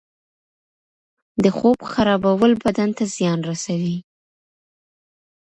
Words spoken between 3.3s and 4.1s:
رسوي.